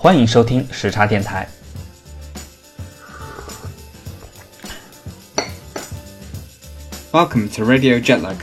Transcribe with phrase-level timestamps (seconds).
[0.00, 1.48] 欢迎收听时差电台。
[7.12, 8.36] Welcome to Radio Jetlag.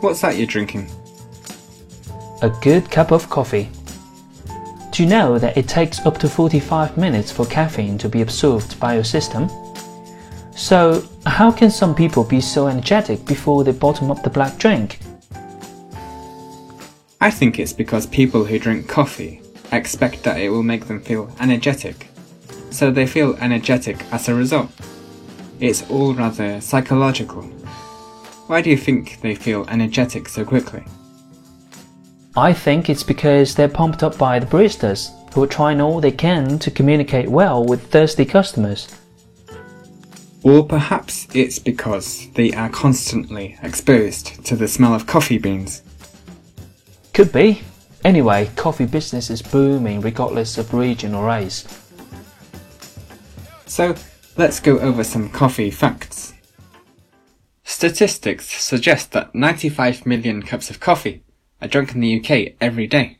[0.00, 0.86] What's that you're drinking?
[2.42, 3.68] A good cup of coffee.
[4.92, 8.78] Do you know that it takes up to 45 minutes for caffeine to be absorbed
[8.78, 9.50] by your system?
[10.54, 15.00] So, how can some people be so energetic before they bottom up the black drink?
[17.20, 19.42] I think it's because people who drink coffee
[19.75, 22.07] expect that it will make them feel energetic,
[22.69, 24.69] so they feel energetic as a result.
[25.59, 27.43] It's all rather psychological.
[28.47, 30.83] Why do you think they feel energetic so quickly?
[32.37, 36.11] I think it's because they're pumped up by the baristas, who are trying all they
[36.11, 38.87] can to communicate well with thirsty customers.
[40.43, 45.81] Or perhaps it's because they are constantly exposed to the smell of coffee beans.
[47.13, 47.63] Could be.
[48.05, 51.65] Anyway, coffee business is booming regardless of region or race.
[53.65, 53.95] So,
[54.37, 56.35] let's go over some coffee facts.
[57.63, 61.23] Statistics suggest that 95 million cups of coffee
[61.59, 63.17] are drunk in the UK every day.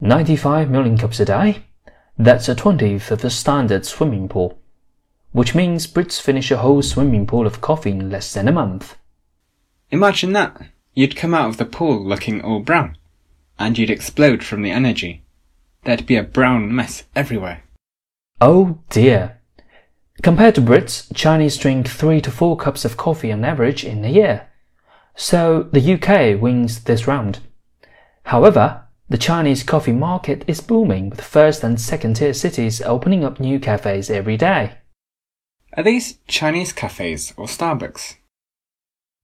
[0.00, 1.64] 95 million cups a day?
[2.16, 4.56] That's a twentieth of the standard swimming pool.
[5.32, 8.96] Which means Brits finish a whole swimming pool of coffee in less than a month.
[9.90, 10.62] Imagine that.
[10.94, 12.96] You'd come out of the pool looking all brown,
[13.58, 15.24] and you'd explode from the energy.
[15.84, 17.62] There'd be a brown mess everywhere.
[18.40, 19.40] Oh dear.
[20.22, 24.08] Compared to Brits, Chinese drink 3 to 4 cups of coffee on average in a
[24.08, 24.48] year.
[25.16, 27.40] So the UK wins this round.
[28.24, 33.38] However, the Chinese coffee market is booming with first and second tier cities opening up
[33.38, 34.78] new cafes every day.
[35.76, 38.16] Are these Chinese cafes or Starbucks?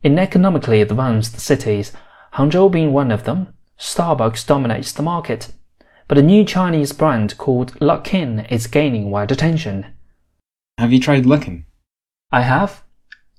[0.03, 1.93] In economically advanced cities,
[2.35, 5.55] Hangzhou being one of them, Starbucks dominates the market.
[6.07, 9.87] But a new Chinese brand called Luckin is gaining wide attention.
[10.77, 11.65] Have you tried Luckin?
[12.31, 12.83] I have.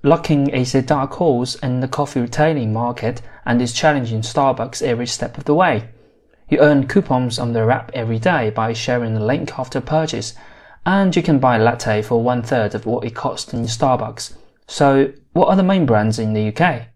[0.04, 5.06] Luckin is a dark horse in the coffee retailing market and is challenging Starbucks every
[5.06, 5.90] step of the way.
[6.50, 10.34] You earn coupons on their app every day by sharing the link after purchase,
[10.88, 14.34] and you can buy a latte for one third of what it costs in Starbucks.
[14.68, 16.91] So, what are the main brands in the UK?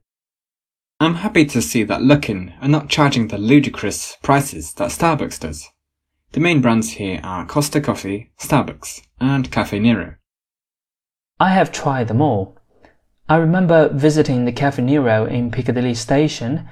[0.97, 5.67] I'm happy to see that Luckin are not charging the ludicrous prices that Starbucks does.
[6.31, 10.15] The main brands here are Costa Coffee, Starbucks, and Cafe Nero.
[11.37, 12.57] I have tried them all.
[13.27, 16.69] I remember visiting the Cafe Nero in Piccadilly Station.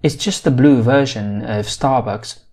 [0.00, 2.44] It's just the blue version of Starbucks.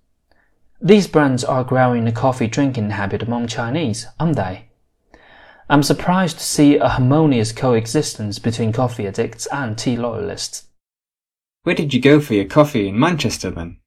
[0.81, 4.69] These brands are growing a coffee drinking habit among Chinese, aren't they?
[5.69, 10.66] I'm surprised to see a harmonious coexistence between coffee addicts and tea loyalists.
[11.67, 13.79] Where did you go for your coffee in Manchester then?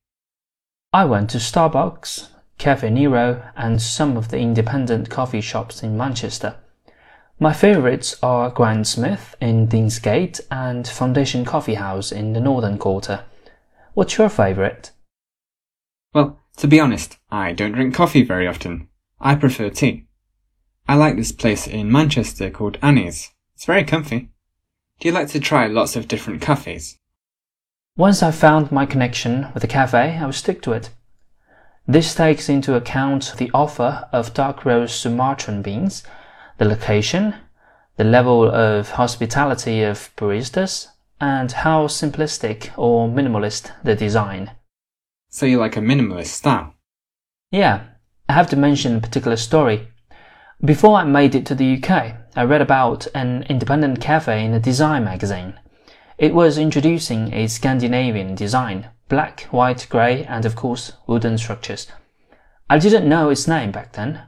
[0.93, 6.57] I went to Starbucks, Cafe Nero, and some of the independent coffee shops in Manchester.
[7.39, 13.25] My favorites are Grindsmith in Deansgate and Foundation Coffee House in the Northern Quarter.
[13.95, 14.91] What's your favorite?
[16.13, 18.91] Well, to be honest, I don't drink coffee very often.
[19.19, 20.05] I prefer tea.
[20.87, 23.31] I like this place in Manchester called Annie's.
[23.55, 24.29] It's very comfy.
[24.99, 26.99] Do you like to try lots of different cafes?
[28.01, 30.89] Once I've found my connection with a cafe, I will stick to it.
[31.87, 36.03] This takes into account the offer of dark roast Sumatran beans,
[36.57, 37.35] the location,
[37.99, 40.87] the level of hospitality of baristas,
[41.21, 44.53] and how simplistic or minimalist the design.
[45.29, 46.73] So you like a minimalist style?
[47.51, 47.83] Yeah,
[48.31, 49.89] I have to mention a particular story.
[50.65, 54.59] Before I made it to the UK, I read about an independent cafe in a
[54.59, 55.61] design magazine.
[56.21, 61.87] It was introducing a Scandinavian design black, white, grey, and of course, wooden structures.
[62.69, 64.25] I didn't know its name back then.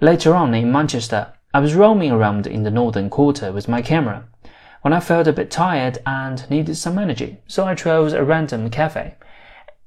[0.00, 4.26] Later on in Manchester, I was roaming around in the northern quarter with my camera
[4.82, 8.68] when I felt a bit tired and needed some energy, so I chose a random
[8.68, 9.14] cafe.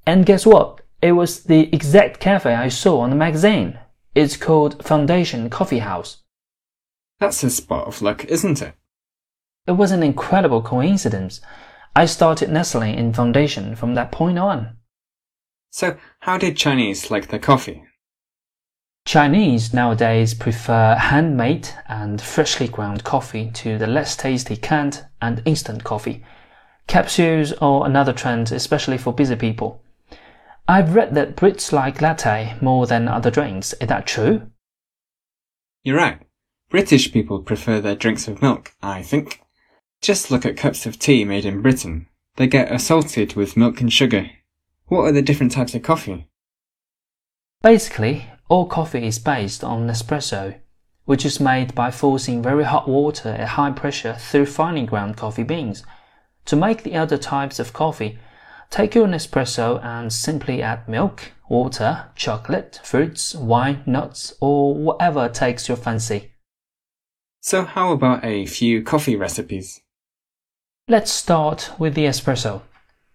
[0.05, 0.79] And guess what?
[1.01, 3.77] It was the exact cafe I saw on the magazine.
[4.15, 6.23] It's called Foundation Coffee House.
[7.19, 8.73] That's a spot of luck, isn't it?
[9.67, 11.39] It was an incredible coincidence.
[11.95, 14.77] I started nestling in Foundation from that point on.
[15.69, 17.83] So, how did Chinese like their coffee?
[19.05, 25.83] Chinese nowadays prefer handmade and freshly ground coffee to the less tasty canned and instant
[25.83, 26.23] coffee.
[26.87, 29.81] Capsules are another trend, especially for busy people.
[30.67, 33.73] I've read that Brits like latte more than other drinks.
[33.73, 34.49] Is that true?
[35.83, 36.19] You're right.
[36.69, 39.41] British people prefer their drinks with milk, I think.
[40.01, 42.07] Just look at cups of tea made in Britain.
[42.37, 44.31] They get assaulted with milk and sugar.
[44.87, 46.27] What are the different types of coffee?
[47.61, 50.59] Basically, all coffee is based on espresso,
[51.05, 55.43] which is made by forcing very hot water at high pressure through finely ground coffee
[55.43, 55.83] beans.
[56.45, 58.17] To make the other types of coffee,
[58.71, 65.67] take your Nespresso and simply add milk, water, chocolate, fruits, wine, nuts, or whatever takes
[65.67, 66.31] your fancy.
[67.41, 69.81] So, how about a few coffee recipes?
[70.91, 72.63] Let's start with the espresso.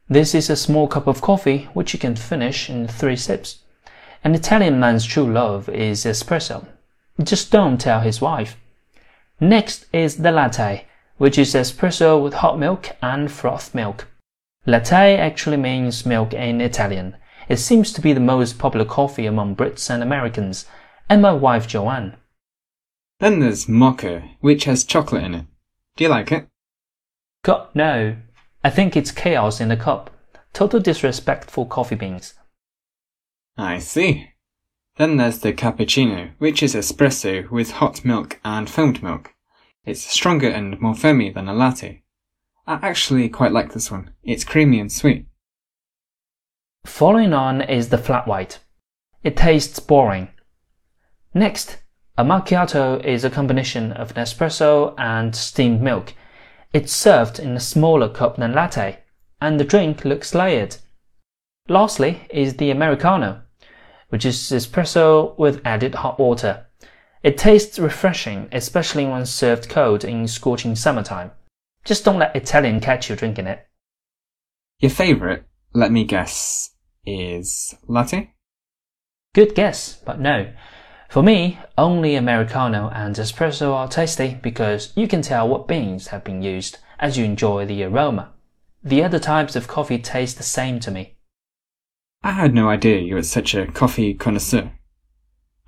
[0.08, 3.58] This is a small cup of coffee which you can finish in three sips.
[4.24, 6.66] An Italian man's true love is espresso.
[7.22, 8.56] Just don't tell his wife.
[9.40, 10.86] Next is the latte,
[11.18, 14.08] which is espresso with hot milk and froth milk.
[14.64, 17.14] Latte actually means milk in Italian.
[17.46, 20.64] It seems to be the most popular coffee among Brits and Americans,
[21.10, 22.16] and my wife Joanne.
[23.20, 25.44] Then there's mocha, which has chocolate in it.
[25.96, 26.48] Do you like it?
[27.46, 28.16] God, no.
[28.64, 30.10] I think it's chaos in the cup.
[30.52, 32.34] Total disrespect for coffee beans.
[33.56, 34.30] I see.
[34.96, 39.32] Then there's the cappuccino, which is espresso with hot milk and foamed milk.
[39.84, 42.02] It's stronger and more foamy than a latte.
[42.66, 44.10] I actually quite like this one.
[44.24, 45.26] It's creamy and sweet.
[46.84, 48.58] Following on is the flat white.
[49.22, 50.30] It tastes boring.
[51.32, 51.76] Next,
[52.18, 56.12] a macchiato is a combination of Nespresso and steamed milk.
[56.76, 58.98] It's served in a smaller cup than latte,
[59.40, 60.76] and the drink looks layered.
[61.70, 63.44] Lastly is the Americano,
[64.10, 66.66] which is espresso with added hot water.
[67.22, 71.30] It tastes refreshing, especially when served cold in scorching summertime.
[71.86, 73.66] Just don't let Italian catch you drinking it.
[74.78, 76.74] Your favourite, let me guess,
[77.06, 78.34] is latte?
[79.34, 80.52] Good guess, but no.
[81.16, 86.22] For me, only Americano and espresso are tasty because you can tell what beans have
[86.22, 88.34] been used as you enjoy the aroma.
[88.84, 91.16] The other types of coffee taste the same to me.
[92.22, 94.72] I had no idea you were such a coffee connoisseur.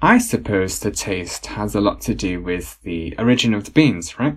[0.02, 4.18] I suppose the taste has a lot to do with the origin of the beans,
[4.18, 4.36] right?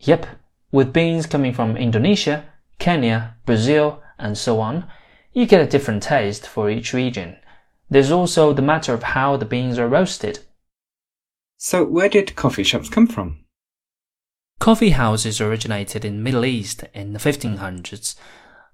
[0.00, 0.24] Yep,
[0.72, 2.46] with beans coming from Indonesia,
[2.78, 4.86] Kenya, Brazil, and so on,
[5.34, 7.36] you get a different taste for each region.
[7.90, 10.40] There's also the matter of how the beans are roasted.
[11.56, 13.44] So, where did coffee shops come from?
[14.58, 18.16] Coffee houses originated in the Middle East in the 1500s.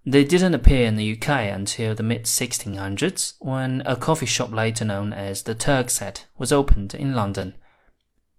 [0.06, 4.84] They didn't appear in the UK until the mid 1600s, when a coffee shop later
[4.84, 7.54] known as the Turk's Head was opened in London.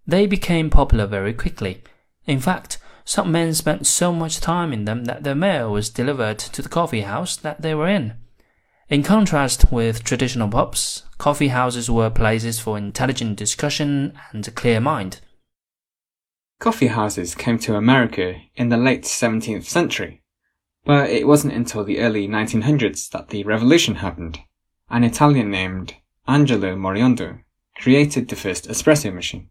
[0.06, 1.82] They became popular very quickly.
[2.26, 6.38] In fact, some men spent so much time in them that their mail was delivered
[6.38, 8.14] to the coffee house that they were in.
[8.92, 14.80] In contrast with traditional pubs, coffee houses were places for intelligent discussion and a clear
[14.80, 15.22] mind.
[16.60, 20.22] Coffee houses came to America in the late 17th century,
[20.84, 24.40] but it wasn't until the early 1900s that the revolution happened.
[24.90, 25.94] An Italian named
[26.28, 27.44] Angelo Moriondo
[27.78, 29.48] created the first espresso machine.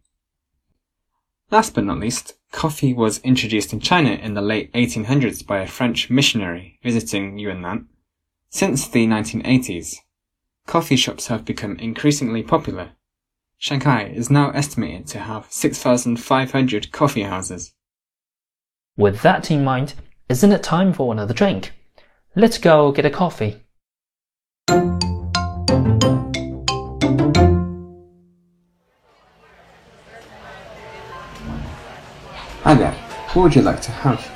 [1.50, 5.66] Last but not least, coffee was introduced in China in the late 1800s by a
[5.66, 7.88] French missionary visiting Yunnan
[8.54, 9.96] since the 1980s,
[10.66, 12.90] coffee shops have become increasingly popular.
[13.56, 17.72] Shanghai is now estimated to have 6,500 coffee houses.
[18.94, 19.94] With that in mind,
[20.28, 21.72] isn't it time for another drink?
[22.36, 23.62] Let's go get a coffee.
[32.64, 32.92] Hi there,
[33.32, 34.30] what would you like to have?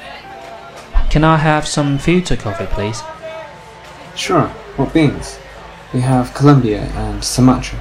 [1.10, 3.02] Can I have some filter coffee, please?
[4.16, 5.38] Sure, what beans?
[5.92, 7.78] We have Colombia and Sumatra.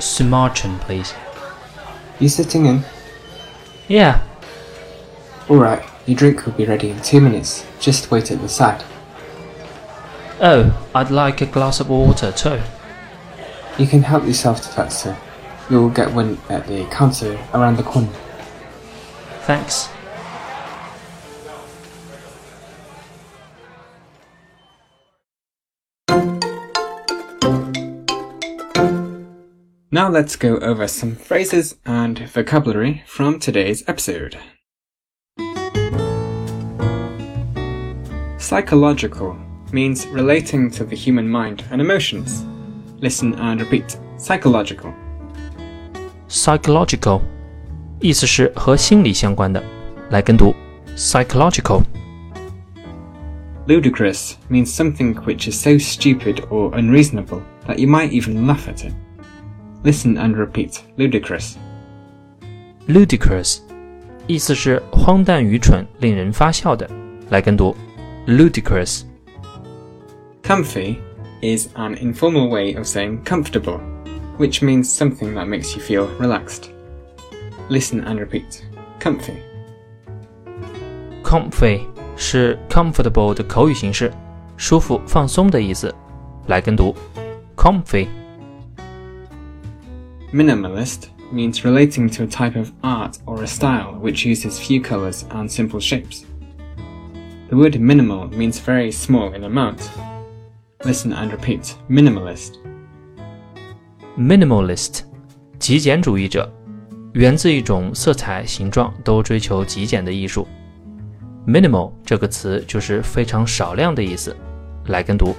[0.00, 1.14] Sumatran, please.
[2.18, 2.82] You sitting in?
[3.86, 4.22] Yeah.
[5.48, 7.66] Alright, your drink will be ready in two minutes.
[7.80, 8.82] Just wait at the side.
[10.40, 12.60] Oh, I'd like a glass of water too.
[13.78, 15.16] You can help yourself to that, sir.
[15.68, 18.08] You'll get one at the counter around the corner.
[19.42, 19.88] Thanks.
[29.91, 34.37] Now let's go over some phrases and vocabulary from today's episode.
[38.37, 39.37] Psychological
[39.71, 42.45] means relating to the human mind and emotions.
[43.01, 43.97] Listen and repeat.
[44.17, 44.93] Psychological.
[46.27, 47.21] Psychological
[47.99, 49.63] 意思是和心理相关的。
[50.09, 50.53] 来跟读
[50.95, 51.83] psychological。
[53.67, 58.85] Ludicrous means something which is so stupid or unreasonable that you might even laugh at
[58.85, 58.93] it.
[59.83, 60.79] Listen and repeat.
[60.97, 61.55] Ludicrous.
[62.87, 63.59] ludicrous
[64.27, 66.89] 意思是荒诞、愚蠢、令人发笑的。
[67.29, 67.75] 来跟读
[68.27, 69.03] ludicrous。
[70.43, 70.97] Comfy
[71.41, 73.79] is an informal way of saying comfortable,
[74.37, 76.69] which means something that makes you feel relaxed.
[77.69, 78.61] Listen and repeat.
[78.99, 79.33] Comfy.
[81.23, 81.81] Comfy
[82.15, 84.11] 是 comfortable 的口语形式，
[84.55, 85.93] 舒服、放松的意思。
[86.47, 86.95] 来跟读，
[87.55, 88.07] comfy。
[90.31, 95.25] Minimalist means relating to a type of art or a style which uses few colors
[95.29, 96.25] and simple shapes.
[97.49, 99.89] The word minimal means very small in amount.
[100.83, 101.75] Listen and repeat.
[101.89, 102.55] Minimalist.
[104.17, 105.01] Minimalist，
[105.59, 106.51] 极简主义者，
[107.13, 110.47] 源自一种色彩、形状都追求极简的艺术。
[111.47, 114.35] Minimal 这个词就是非常少量的意思。
[114.87, 115.33] 来跟读，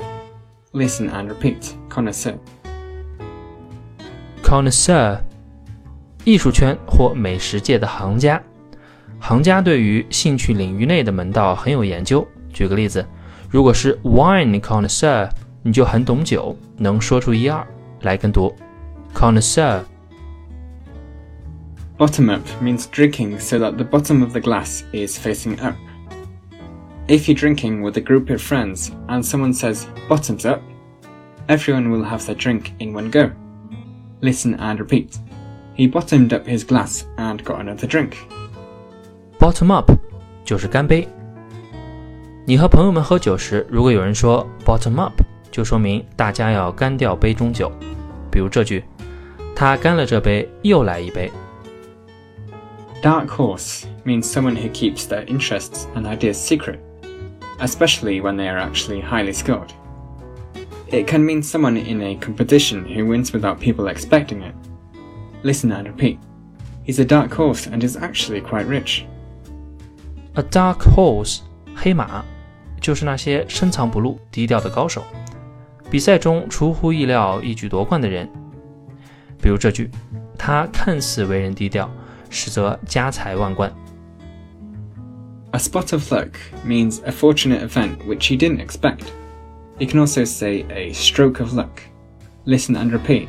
[0.73, 1.75] Listen and repeat.
[1.89, 2.37] Connoisseur.
[4.43, 5.21] Connoisseur，
[6.23, 8.41] 艺术圈或美食界的行家。
[9.21, 12.27] 行家对于兴趣领域内的门道很有研究。
[12.51, 13.05] 举个例子，
[13.49, 15.29] 如果是 wine connoisseur，
[15.63, 17.65] 你就很懂酒，能说出一二。
[18.01, 18.55] 来跟读。
[19.13, 19.81] connoisseur.
[21.97, 25.75] Bottom up means drinking so that the bottom of the glass is facing up.
[27.07, 30.61] If you're drinking with a group of friends and someone says bottoms up,
[31.47, 33.31] everyone will have their drink in one go.
[34.21, 35.17] Listen and repeat.
[35.73, 38.17] He bottomed up his glass and got another drink.
[39.41, 39.91] Bottom up
[40.43, 41.07] 就是干杯。
[42.45, 47.71] 你和朋友们喝酒时，如果有人说 bottom up，就说明大家要干掉杯中酒。
[48.31, 48.83] 比如这句。
[49.59, 51.31] 他干了这杯，又来一杯。
[53.01, 56.77] Dark horse means someone who keeps their interests and ideas secret,
[57.59, 59.69] especially when they are actually highly skilled.
[60.91, 64.53] It can mean someone in a competition who wins without people expecting it.
[65.41, 66.19] Listen and repeat.
[66.83, 69.07] He's a dark horse and is actually quite rich.
[70.33, 71.39] A dark horse，
[71.75, 72.23] 黑马，
[72.79, 75.03] 就是那些深藏不露、低调的高手。
[75.89, 78.29] 比赛中出乎意料、一举夺冠的人
[79.41, 79.89] 比如这句，
[80.37, 81.89] 他看似为人低调，
[82.29, 83.73] 实则家财万贯。
[85.51, 86.31] A spot of luck
[86.65, 89.05] means a fortunate event which you didn't expect.
[89.79, 91.81] You can also say a stroke of luck.
[92.45, 93.27] Listen and repeat.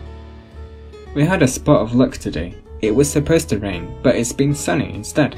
[1.15, 2.55] We had a spot of luck today.
[2.81, 5.37] It was supposed to rain, but it's been sunny instead.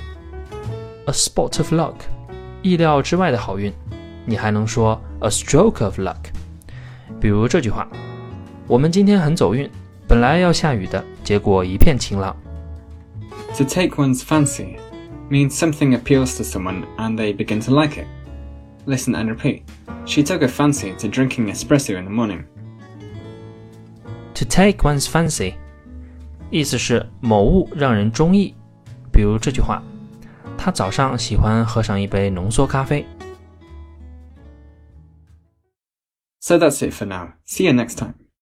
[1.07, 1.95] A spot of luck，
[2.62, 3.73] 意料之外的好运。
[4.27, 6.17] 你还能说 a stroke of luck。
[7.21, 7.89] 比如这句话，
[8.67, 9.69] 我们今天很走运，
[10.07, 12.37] 本来要下雨的，结果一片晴朗。
[13.57, 14.77] To take one's fancy
[15.29, 18.07] means something appeals to someone and they begin to like it.
[18.87, 19.62] Listen and repeat.
[20.07, 22.45] She took a fancy to drinking espresso in the morning.
[24.35, 25.55] To take one's fancy，
[26.50, 28.55] 意思是某物让人中意。
[29.12, 29.83] 比如这句话，
[30.66, 33.06] 他早上喜欢喝上一杯浓缩咖啡。
[36.40, 37.34] So that's it for now.
[37.46, 38.25] See you next time.